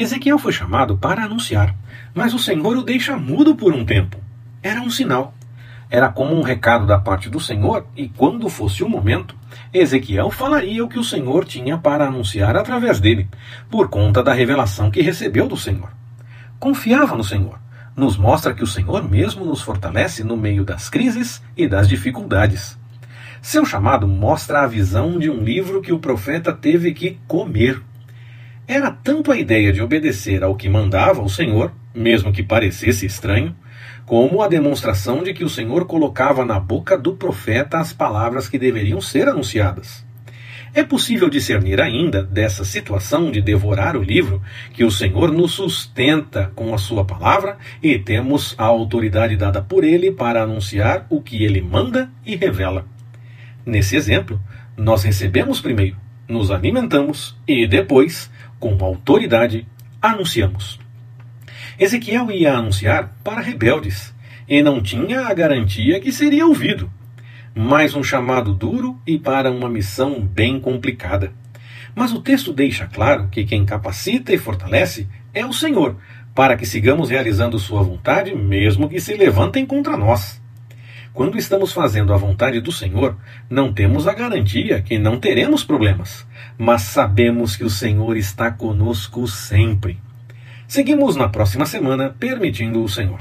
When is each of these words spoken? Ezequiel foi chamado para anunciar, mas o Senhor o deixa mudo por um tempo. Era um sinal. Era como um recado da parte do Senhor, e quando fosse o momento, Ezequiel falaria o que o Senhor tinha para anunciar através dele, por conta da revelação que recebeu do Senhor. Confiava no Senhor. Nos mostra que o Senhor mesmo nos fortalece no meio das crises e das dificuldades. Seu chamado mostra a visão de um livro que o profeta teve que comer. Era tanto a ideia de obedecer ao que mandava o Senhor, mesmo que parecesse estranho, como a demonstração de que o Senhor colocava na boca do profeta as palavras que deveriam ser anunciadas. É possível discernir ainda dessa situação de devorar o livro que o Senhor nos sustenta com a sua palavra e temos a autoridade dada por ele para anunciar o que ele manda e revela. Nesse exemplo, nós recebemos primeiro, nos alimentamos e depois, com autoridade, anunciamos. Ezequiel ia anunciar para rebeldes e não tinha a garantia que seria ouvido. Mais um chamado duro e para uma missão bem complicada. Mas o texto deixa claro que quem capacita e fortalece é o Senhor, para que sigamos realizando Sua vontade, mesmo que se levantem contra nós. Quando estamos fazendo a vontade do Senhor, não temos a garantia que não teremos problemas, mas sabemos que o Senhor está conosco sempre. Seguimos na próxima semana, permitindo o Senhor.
Ezequiel 0.00 0.38
foi 0.38 0.50
chamado 0.50 0.96
para 0.96 1.24
anunciar, 1.24 1.74
mas 2.14 2.32
o 2.32 2.38
Senhor 2.38 2.74
o 2.74 2.82
deixa 2.82 3.18
mudo 3.18 3.54
por 3.54 3.74
um 3.74 3.84
tempo. 3.84 4.16
Era 4.62 4.80
um 4.80 4.88
sinal. 4.88 5.34
Era 5.90 6.08
como 6.08 6.34
um 6.34 6.40
recado 6.40 6.86
da 6.86 6.98
parte 6.98 7.28
do 7.28 7.38
Senhor, 7.38 7.86
e 7.94 8.08
quando 8.08 8.48
fosse 8.48 8.82
o 8.82 8.88
momento, 8.88 9.36
Ezequiel 9.74 10.30
falaria 10.30 10.82
o 10.82 10.88
que 10.88 10.98
o 10.98 11.04
Senhor 11.04 11.44
tinha 11.44 11.76
para 11.76 12.06
anunciar 12.06 12.56
através 12.56 12.98
dele, 12.98 13.28
por 13.70 13.90
conta 13.90 14.22
da 14.22 14.32
revelação 14.32 14.90
que 14.90 15.02
recebeu 15.02 15.46
do 15.46 15.56
Senhor. 15.56 15.90
Confiava 16.58 17.14
no 17.14 17.22
Senhor. 17.22 17.60
Nos 17.94 18.16
mostra 18.16 18.54
que 18.54 18.64
o 18.64 18.66
Senhor 18.66 19.06
mesmo 19.06 19.44
nos 19.44 19.60
fortalece 19.60 20.24
no 20.24 20.34
meio 20.34 20.64
das 20.64 20.88
crises 20.88 21.42
e 21.54 21.68
das 21.68 21.86
dificuldades. 21.86 22.78
Seu 23.42 23.66
chamado 23.66 24.08
mostra 24.08 24.62
a 24.62 24.66
visão 24.66 25.18
de 25.18 25.28
um 25.28 25.44
livro 25.44 25.82
que 25.82 25.92
o 25.92 25.98
profeta 25.98 26.54
teve 26.54 26.94
que 26.94 27.18
comer. 27.28 27.82
Era 28.72 28.88
tanto 28.92 29.32
a 29.32 29.36
ideia 29.36 29.72
de 29.72 29.82
obedecer 29.82 30.44
ao 30.44 30.54
que 30.54 30.68
mandava 30.68 31.20
o 31.20 31.28
Senhor, 31.28 31.72
mesmo 31.92 32.32
que 32.32 32.40
parecesse 32.40 33.04
estranho, 33.04 33.52
como 34.06 34.42
a 34.42 34.46
demonstração 34.46 35.24
de 35.24 35.34
que 35.34 35.42
o 35.42 35.48
Senhor 35.48 35.86
colocava 35.86 36.44
na 36.44 36.60
boca 36.60 36.96
do 36.96 37.16
profeta 37.16 37.78
as 37.78 37.92
palavras 37.92 38.48
que 38.48 38.60
deveriam 38.60 39.00
ser 39.00 39.26
anunciadas. 39.26 40.06
É 40.72 40.84
possível 40.84 41.28
discernir 41.28 41.80
ainda 41.80 42.22
dessa 42.22 42.64
situação 42.64 43.32
de 43.32 43.42
devorar 43.42 43.96
o 43.96 44.04
livro 44.04 44.40
que 44.72 44.84
o 44.84 44.90
Senhor 44.92 45.32
nos 45.32 45.50
sustenta 45.50 46.52
com 46.54 46.72
a 46.72 46.78
sua 46.78 47.04
palavra 47.04 47.58
e 47.82 47.98
temos 47.98 48.54
a 48.56 48.66
autoridade 48.66 49.36
dada 49.36 49.60
por 49.60 49.82
ele 49.82 50.12
para 50.12 50.44
anunciar 50.44 51.08
o 51.10 51.20
que 51.20 51.42
ele 51.42 51.60
manda 51.60 52.08
e 52.24 52.36
revela. 52.36 52.86
Nesse 53.66 53.96
exemplo, 53.96 54.40
nós 54.76 55.02
recebemos 55.02 55.60
primeiro, 55.60 55.96
nos 56.30 56.50
alimentamos 56.50 57.36
e 57.46 57.66
depois, 57.66 58.30
com 58.58 58.76
autoridade, 58.84 59.66
anunciamos. 60.00 60.78
Ezequiel 61.78 62.30
ia 62.30 62.54
anunciar 62.54 63.14
para 63.24 63.40
rebeldes 63.40 64.14
e 64.48 64.62
não 64.62 64.82
tinha 64.82 65.26
a 65.26 65.34
garantia 65.34 66.00
que 66.00 66.12
seria 66.12 66.46
ouvido. 66.46 66.90
Mais 67.54 67.94
um 67.94 68.02
chamado 68.02 68.54
duro 68.54 69.00
e 69.06 69.18
para 69.18 69.50
uma 69.50 69.68
missão 69.68 70.20
bem 70.20 70.60
complicada. 70.60 71.32
Mas 71.94 72.12
o 72.12 72.20
texto 72.20 72.52
deixa 72.52 72.86
claro 72.86 73.28
que 73.28 73.44
quem 73.44 73.64
capacita 73.64 74.32
e 74.32 74.38
fortalece 74.38 75.08
é 75.34 75.44
o 75.44 75.52
Senhor, 75.52 75.96
para 76.34 76.56
que 76.56 76.64
sigamos 76.64 77.10
realizando 77.10 77.58
Sua 77.58 77.82
vontade, 77.82 78.34
mesmo 78.34 78.88
que 78.88 79.00
se 79.00 79.14
levantem 79.14 79.66
contra 79.66 79.96
nós. 79.96 80.40
Quando 81.12 81.36
estamos 81.36 81.72
fazendo 81.72 82.14
a 82.14 82.16
vontade 82.16 82.60
do 82.60 82.70
Senhor, 82.70 83.16
não 83.48 83.72
temos 83.72 84.06
a 84.06 84.14
garantia 84.14 84.80
que 84.80 84.98
não 84.98 85.18
teremos 85.18 85.64
problemas, 85.64 86.26
mas 86.56 86.82
sabemos 86.82 87.56
que 87.56 87.64
o 87.64 87.70
Senhor 87.70 88.16
está 88.16 88.50
conosco 88.50 89.26
sempre. 89.26 89.98
Seguimos 90.68 91.16
na 91.16 91.28
próxima 91.28 91.66
semana, 91.66 92.14
permitindo 92.16 92.82
o 92.82 92.88
Senhor. 92.88 93.18